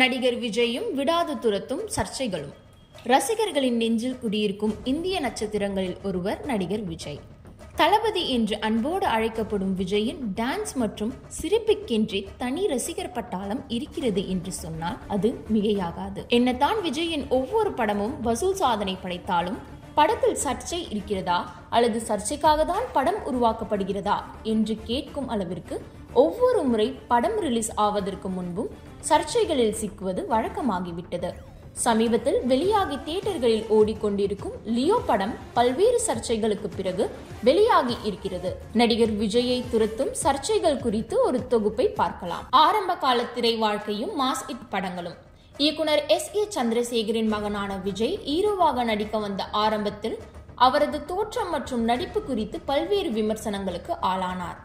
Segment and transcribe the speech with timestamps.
[0.00, 2.54] நடிகர் விஜயும் விடாது துரத்தும் சர்ச்சைகளும்.
[3.06, 7.20] ரசிகர்களின் நெஞ்சில் குடியிருக்கும் இந்திய நட்சத்திரங்களில் ஒருவர் நடிகர் விஜய்.
[7.80, 15.30] தளபதி என்று அன்போடு அழைக்கப்படும் விஜயின் டான்ஸ் மற்றும் சிரிப்புக்கென்றே தனி ரசிகர் பட்டாளம் இருக்கிறது என்று சொன்னால் அது
[15.54, 16.22] மிகையாகாது.
[16.38, 19.60] என்னத்தான் விஜயின் ஒவ்வொரு படமும் வசூல் சாதனை படைத்தாலும்
[19.98, 21.38] படத்தில் சர்ச்சை இருக்கிறதா
[21.76, 24.18] அல்லது சர்ச்சைக்காக தான் படம் உருவாக்கப்படுகிறதா
[24.54, 25.78] என்று கேட்கும் அளவிற்கு
[26.24, 28.70] ஒவ்வொரு முறை படம் ரிலீஸ் ஆவதற்கு முன்பும்
[29.08, 31.30] சர்ச்சைகளில் சிக்குவது வழக்கமாகிவிட்டது.
[31.84, 37.04] சமீபத்தில் வெளியாகி தியேட்டர்களில் ஓடிக்கொண்டிருக்கும் லியோ படம் பல்வேறு சர்ச்சைகளுக்கு பிறகு
[37.48, 38.50] வெளியாகி இருக்கிறது.
[38.80, 42.46] நடிகர் விஜயை துரத்தும் சர்ச்சைகள் குறித்து ஒரு தொகுப்பை பார்க்கலாம்.
[42.64, 45.18] ஆரம்ப கால திரை வாழ்க்கையும் மாஸ் இட் படங்களும்.
[45.64, 50.18] இயக்குனர் எஸ் ஏ சந்திரசேகரின் மகனான விஜய் ஹீரோவாக நடிக்க வந்த ஆரம்பத்தில்
[50.66, 54.58] அவரது தோற்றம் மற்றும் நடிப்பு குறித்து பல்வேறு விமர்சனங்களுக்கு ஆளானார்.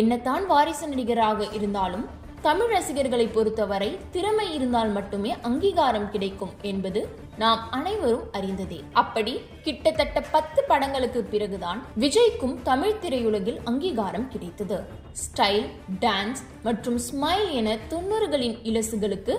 [0.00, 2.06] என்னத்தான் வாரிசு நடிகராக இருந்தாலும்
[2.46, 7.00] தமிழ் ரசிகர்களை பொறுத்தவரை திறமை இருந்தால் மட்டுமே அங்கீகாரம் கிடைக்கும் என்பது
[7.42, 8.78] நாம் அனைவரும் அறிந்ததே.
[9.02, 9.32] அப்படி
[9.64, 14.78] கிட்டத்தட்ட பத்து படங்களுக்கு பிறகுதான் விஜய்க்கும் தமிழ் திரையுலகில் அங்கீகாரம் கிடைத்தது.
[15.22, 15.66] ஸ்டைல்
[16.00, 19.36] டான்ஸ் மற்றும் ஸ்மைல் என தொண்ணூறுகளின் இலசுகளுக்கு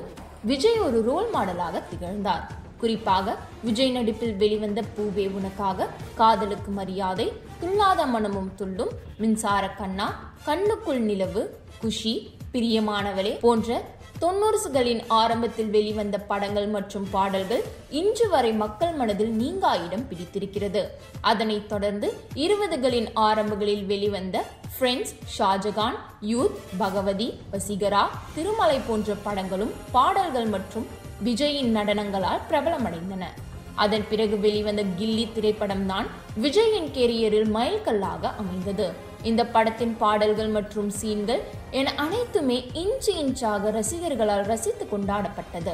[0.52, 2.46] விஜய் ஒரு ரோல் மாடலாக திகழ்ந்தார்.
[2.82, 7.28] குறிப்பாக விஜய் நடிப்பில் வெளிவந்த பூவே உனக்காக காதலுக்கு மரியாதை
[7.62, 10.08] துள்ளாத மனமும் துள்ளும் மின்சார கண்ணா
[10.46, 11.44] கண்ணுக்குள் நிலவு
[11.82, 12.14] குஷி
[12.54, 13.86] பிரியமானவளே போன்ற
[14.22, 20.82] தொண்ணூறுகளின் ஆரம்பத்தில் வெளிவந்த படங்கள் மற்றும் பாடல்கள் இன்று வரை மக்கள் மனதில் நீங்கா இடம் பிடித்திருக்கிறது.
[21.22, 28.04] அதனைத் தொடர்ந்து இருபதுகளின் ஆரம்பங்களில் வெளிவந்த ஃப்ரெண்ட்ஸ் ஷாஜகான் யூத் பகவதி வசிகரா
[28.36, 30.88] திருமலை போன்ற படங்களும் பாடல்கள் மற்றும்
[31.24, 33.26] விஜயின் நடனங்களால் பிரபலமடைந்தன.
[33.76, 36.08] அதன் பிறகு வெளிவந்த கில்லி திரைப்படம் தான்
[36.42, 39.06] விஜயின் கேரியரில் மைல்கல்லாக அமைந்தது.
[39.30, 41.44] இந்த படத்தின் பாடல்கள் மற்றும் சீன்கள்
[41.80, 45.74] என அனைத்துமே இன்ச்சு இன்ச்சாக ரசிகர்களால் ரசித்து கொண்டாடப்பட்டது.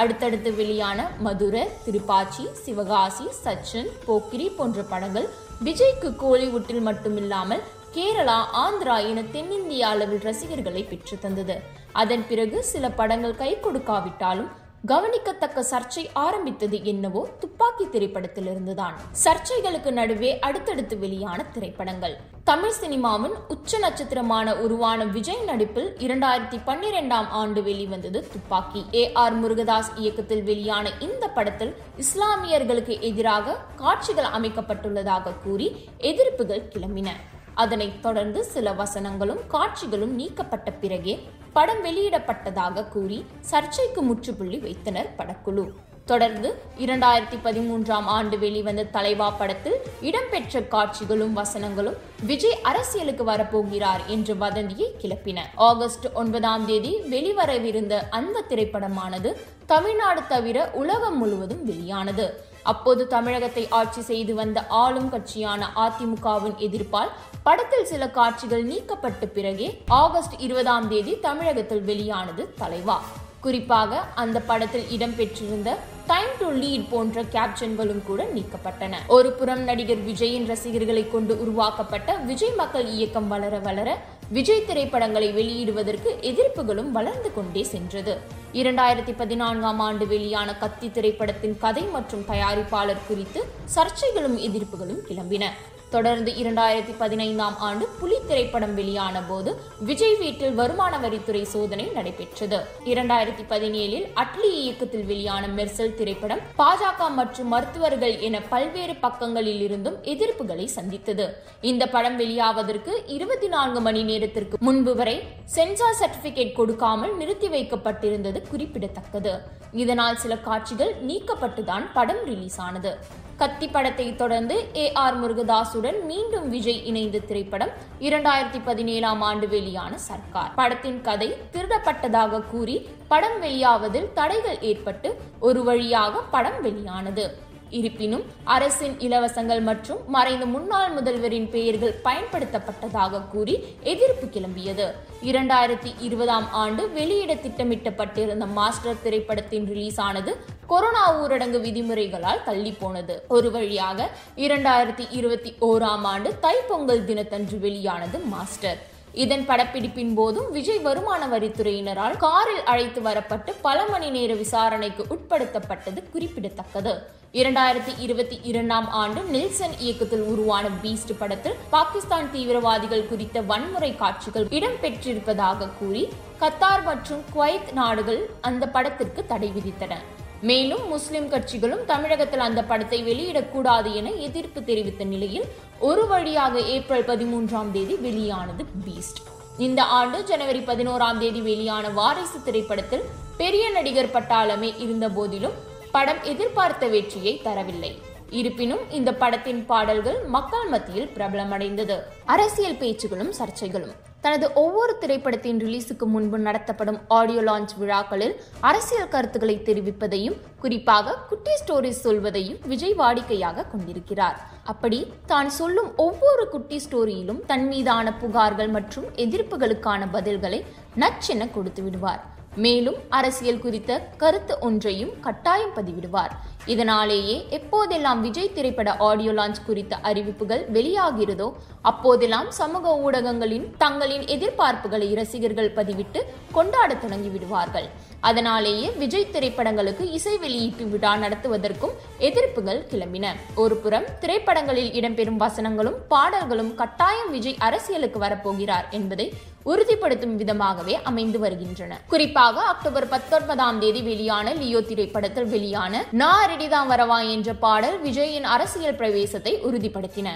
[0.00, 5.28] அடுத்தடுத்து வெளியான மதுரை திருப்பாச்சி சிவகாசி சச்சின் போக்கிரி போன்ற படங்கள்
[5.66, 7.64] விஜய்க்கு கோலிவுட்டில் மட்டுமில்லாமல்
[7.96, 11.56] கேரளா ஆந்திரா என தென்னிந்திய அளவில் ரசிகர்களை பெற்று தந்தது.
[12.02, 14.50] அதன் பிறகு சில படங்கள் கை கொடுக்காவிட்டாலும்
[14.90, 18.96] கவனிக்கத்தக்க சர்ச்சை ஆரம்பித்தது என்னவோ துப்பாக்கி திரைப்படத்திலிருந்துதான்.
[19.24, 22.14] சர்ச்சைகளுக்கு நடுவே அடுத்தடுத்து வெளியான திரைப்படங்கள்.
[22.48, 28.84] தமிழ் சினிமாவின் உச்ச நட்சத்திரமான உருவான விஜய் நடிப்பில் இரண்டாயிரத்தி பன்னிரெண்டாம் ஆண்டு வெளிவந்தது துப்பாக்கி.
[28.94, 29.12] ஏ.
[29.12, 29.42] ஆர்.
[29.42, 37.08] முருகதாஸ் இயக்கத்தில் வெளியான இந்த படத்தில் இஸ்லாமியர்களுக்கு எதிராக காட்சிகள் அமைக்கப்பட்டுள்ளதாக கூறி எதிர்ப்புகள் கிளம்பின.
[37.54, 45.70] அதனைத் தொடர்ந்து சில வசனங்களும் காட்சிகளும் நீக்கப்பட்ட பிறகே படம் வெளியிடப்பட்டதாக கூறி சர்ச்சைக்கு முற்றுப்புள்ளி வைத்தனர் படக்குழு.
[46.10, 46.48] தொடர்ந்து
[46.84, 49.76] இரண்டாயிரத்தி பதிமூன்றாம் ஆண்டு வெளிவந்த தலைவா படத்தில்
[50.08, 51.98] இடம்பெற்ற காட்சிகளும் வசனங்களும்
[52.30, 55.44] விஜய் அரசியலுக்கு வரப்போகிறார் என்ற வதந்தியை கிளப்பின.
[55.68, 59.32] ஆகஸ்ட் ஒன்பதாம் தேதி வெளிவரவிருந்த அந்த திரைப்படமானது
[59.72, 62.26] தமிழ்நாடு தவிர உலகம் முழுவதும் வெளியானது.
[62.72, 67.14] அப்போது தமிழகத்தை ஆட்சி செய்து வந்த ஆளும் கட்சியான அதிமுகவின் எதிர்ப்பால்
[67.46, 69.68] படத்தில் சில காட்சிகள் நீக்கப்பட்ட பிறகே
[70.02, 72.98] ஆகஸ்ட் இருபதாம் தேதி தமிழகத்தில் வெளியானது தலைவா.
[73.44, 75.70] குறிப்பாக அந்த படத்தில் இடம்பெற்றிருந்த
[76.10, 78.98] டைம் டு லீட் போன்ற கேப்ஷன்களும் கூட நீக்கப்பட்டன.
[79.16, 83.88] ஒரு புறம் நடிகர் விஜயின் ரசிகர்களை கொண்டு உருவாக்கப்பட்ட விஜய் மக்கள் இயக்கம் வளர வளர
[84.36, 88.14] விஜய் திரைப்படங்களை வெளியிடுவதற்கு எதிர்ப்புகளும் வளர்ந்து கொண்டே சென்றது.
[88.60, 93.42] இரண்டாயிரத்தி பதினான்காம் ஆண்டு வெளியான கத்தி திரைப்படத்தின் கதை மற்றும் தயாரிப்பாளர் குறித்து
[93.76, 95.46] சர்ச்சைகளும் எதிர்ப்புகளும் கிளம்பின.
[95.90, 102.58] தொடர்ந்து இரண்டாயிரத்தி பதினைந்தாம் ஆண்டு புலி திரைப்படம் வெளியான போது விஜய் வீட்டில் வருமான வரித்துறை சோதனை நடைபெற்றது.
[102.84, 110.64] இரண்டாயிரத்தி பதினேழில் அட்லி இயக்கத்தில் வெளியான மெர்சல் திரைப்படம் பாஜக மற்றும் மருத்துவர்கள் என பல்வேறு பக்கங்களில் இருந்தும் எதிர்ப்புகளை
[110.64, 111.42] சந்தித்தது.
[111.60, 119.40] இந்த படம் வெளியாவதற்கு இருபத்தி நான்கு மணி நேரத்திற்கு முன்பு வரை சென்சார் சர்டிபிகேட் கொடுக்காமல் நிறுத்தி வைக்கப்பட்டிருந்தது குறிப்பிடத்தக்கது.
[119.72, 122.98] இதனால் சில காட்சிகள் நீக்கப்பட்டுதான் படம் ரிலீஸ் ஆனது.
[123.40, 130.50] கத்தி படத்தை தொடர்ந்து ஏ ஆர் முருகதாசுடன் மீண்டும் விஜய் இணைந்த திரைப்படம் இரண்டாயிரத்தி பதினேழாம் ஆண்டு வெளியான சர்க்கார்.
[130.54, 132.76] படத்தின் கதை திருடப்பட்டதாக கூறி
[133.08, 137.26] படம் வெளியாவதில் தடைகள் ஏற்பட்டு ஒரு வழியாக படம் வெளியானது.
[137.70, 144.86] இருப்பினும் அரசின் இலவசங்கள் மற்றும் மறைந்த முன்னாள் முதல்வரின் பெயர்கள் பயன்படுத்தப்பட்டதாக கூறி எதிர்ப்பு கிளம்பியது.
[145.22, 150.34] இரண்டாயிரத்தி இருபதாம் ஆண்டு வெளியிட திட்டமிட்டப்பட்டிருந்த மாஸ்டர் திரைப்படத்தின் ரிலீஸ் ஆனது
[150.66, 158.96] கொரோனா ஊரடங்கு விதிமுறைகளால் தள்ளி போனது ஒரு வழியாக இரண்டாயிரத்தி இருபத்தி ஓராம் ஆண்டு தைப்பொங்கல் தினத்தன்று வெளியானது மாஸ்டர்.
[159.22, 166.92] இதன் படப்பிடிப்பின் போதும் விஜய் வருமான வரித்துறையினரால் காரில் அழைத்து வரப்பட்டு பல மணி நேர விசாரணைக்கு உட்படுத்தப்பட்டது குறிப்பிடத்தக்கது.
[167.32, 175.68] இரண்டாயிரத்தி இருபத்தி இரண்டாம் ஆண்டு நில்சன் இயக்கத்தில் உருவான பீஸ்ட் படத்தில் பாகிஸ்தான் தீவிரவாதிகள் குறித்த வன்முறை காட்சிகள் இடம்பெற்றிருப்பதாக
[175.80, 176.04] கூறி
[176.40, 179.94] கத்தார் மற்றும் குவைத் நாடுகள் அந்த படத்திற்கு தடை விதித்தன.
[180.42, 185.44] மேலும் முஸ்லிம் கட்சிகளும் தமிழகத்தில் அந்த படத்தை வெளியிடக்கூடாது என எதிர்ப்பு தெரிவித்த நிலையில்
[185.78, 189.20] ஒரு வழியாக ஏப்ரல் பதிமூன்றாம் தேதி வெளியானது பீஸ்ட்
[189.58, 193.02] இந்த ஆண்டு ஜனவரி பதினோராம் தேதி வெளியான வாரிசு திரைப்படத்தில்
[193.36, 195.52] பெரிய நடிகர் பட்டாளமே இருந்த போதிலும்
[195.90, 197.98] படம் எதிர்பார்த்த வெற்றியை தரவில்லை.
[198.30, 201.96] இருப்பினும் இந்த படத்தின் பாடல்கள் மக்கள் மத்தியில் பிரபலமடைந்தது.
[202.24, 203.94] அரசியல் பேச்சுகளும் சர்ச்சைகளும்.
[204.20, 212.02] தனது ஒவ்வொரு திரைப்படத்தின் ரிலீஸுக்கு முன்பு நடத்தப்படும் ஆடியோ லான்ச் விழாக்களில் அரசியல் கருத்துக்களை தெரிவிப்பதையும் குறிப்பாக குட்டி ஸ்டோரிஸ்
[212.06, 214.40] சொல்வதையும் விஜய் வாடிக்கையாக கொண்டிருக்கிறார்.
[214.64, 220.64] அப்படி தான் சொல்லும் ஒவ்வொரு குட்டி ஸ்டோரியிலும் தன் மீதான புகார்கள் மற்றும் எதிர்ப்புகளுக்கான பதில்களை
[220.96, 222.36] நச்சென கொடுத்து விடுவார்.
[222.54, 226.32] மேலும் அரசியல் குறித்த கருத்து ஒன்றையும் கட்டாயம் பதிவிடுவார்.
[226.74, 231.48] இதனாலேயே எப்போதெல்லாம் விஜய் திரைப்பட ஆடியோ லான்ச் குறித்த அறிவிப்புகள் வெளியாகிறதோ
[231.90, 236.22] அப்போதெல்லாம் சமூக ஊடகங்களின் தங்களின் எதிர்பார்ப்புகளை ரசிகர்கள் பதிவிட்டு
[236.52, 237.88] கொண்டாட தொடங்கி விடுவார்கள்.
[238.20, 241.94] அதனாலேயே விஜய் திரைப்படங்களுக்கு இசை வெளியீட்டு விழா நடத்துவதற்கும்
[242.28, 243.26] எதிர்ப்புகள் கிளம்பின.
[243.64, 249.28] ஒரு புறம் திரைப்படங்களில் இடம்பெறும் வசனங்களும் பாடல்களும் கட்டாயம் விஜய் அரசியலுக்கு வரப்போகிறார் என்பதை
[249.70, 251.92] உறுதிப்படுத்தும் விதமாகவே அமைந்து வருகின்றன.
[252.12, 258.96] குறிப்பாக அக்டோபர் பத்தொன்பதாம் தேதி வெளியான லியோ திரைப்படத்தில் வெளியான நாரி ரெடிதான் வரவா என்ற பாடல் விஜயின் அரசியல்
[259.00, 260.28] பிரவேசத்தை உறுதிப்படுத்தின.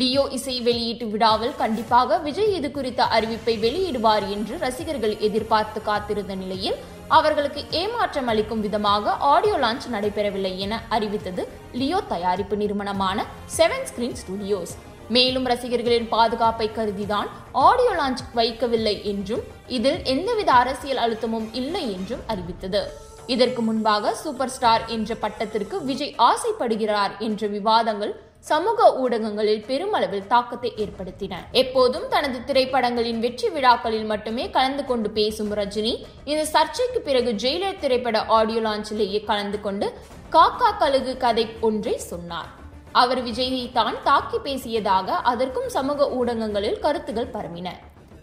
[0.00, 6.76] லியோ இசை வெளியீட்டு விழாவில் கண்டிப்பாக விஜய் இது குறித்த அறிவிப்பை வெளியிடுவார் என்று ரசிகர்கள் எதிர்பார்த்து காத்திருந்த நிலையில்
[7.16, 11.44] அவர்களுக்கு ஏமாற்றம் அளிக்கும் விதமாக ஆடியோ லான்ச் நடைபெறவில்லை என அறிவித்தது
[11.80, 13.24] லியோ தயாரிப்பு நிறுவனமான
[13.56, 14.74] செவன் ஸ்கிரீன் ஸ்டுடியோஸ்
[15.16, 17.30] மேலும் ரசிகர்களின் பாதுகாப்பை கருதிதான்
[17.66, 19.42] ஆடியோ லான்ச் வைக்கவில்லை என்றும்
[19.78, 22.84] இதில் எந்தவித அரசியல் அழுத்தமும் இல்லை என்றும் அறிவித்தது.
[23.26, 28.14] இதற்கு முன்பாக சூப்பர் ஸ்டார் என்ற பட்டத்திற்கு விஜய் ஆசைப்படுகிறார் என்ற விவாதங்கள்
[28.50, 31.34] சமூக ஊடகங்களில் பெருமளவில் தாக்கத்தை ஏற்படுத்தின.
[31.60, 35.94] எப்போதும் தனது திரைப்படங்களின் வெற்றி விழாக்களில் மட்டுமே கலந்து கொண்டு பேசும் ரஜினி
[36.24, 39.88] இந்த சர்ச்சைக்கு பிறகு ஜெயிலர் திரைப்பட ஆடியோ லான்ச்சிலேயே கலந்து கொண்டு
[40.36, 42.50] காக்கா கழுகு கதை ஒன்றை சொன்னார்.
[42.92, 47.70] அவர் விஜயை தான் தாக்கி பேசியதாக அதற்கும் சமூக ஊடகங்களில் கருத்துகள் பரவின.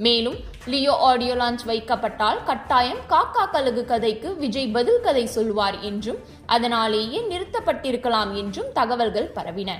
[0.05, 0.37] மேலும்
[0.71, 6.19] லியோ ஆடியோ லான்ச் வைக்கப்பட்டால் கட்டாயம் காக்கா கழுகு கதைக்கு விஜய் பதில் கதை சொல்வார் என்றும்
[6.55, 9.71] அதனாலேயே நிறுத்தப்பட்டிருக்கலாம் என்றும் தகவல்கள் பரவின.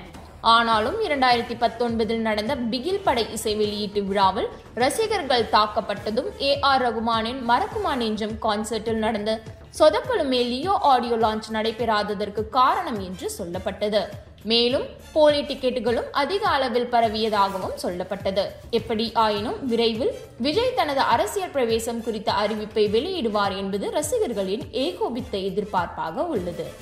[0.54, 4.48] ஆனாலும் இரண்டாயிரத்தி பத்தொன்பதில் நடந்த பிகில் படை இசை வெளியீட்டு விழாவில்
[4.82, 9.32] ரசிகர்கள் தாக்கப்பட்டதும் ஏ ஆர் ரகுமானின் மறக்குமா நெஞ்சம் கான்சர்ட்டில் நடந்த
[9.78, 14.02] சொதப்பலுமே லியோ ஆடியோ லான்ச் நடைபெறாததற்கு காரணம் என்று சொல்லப்பட்டது.
[14.44, 18.44] மேலும் போலி டிக்கெட்டுகளும் அதிக அளவில் பரவியதாகவும் சொல்லப்பட்டது.
[18.70, 26.72] எப்படி ஆயினும் விரைவில் விஜய் தனது அரசியல் பிரவேசம் குறித்த அறிவிப்பை வெளியிடுவார் என்பது ரசிகர்களின் ஏகோபித்த எதிர்பார்ப்பாக உள்ளது.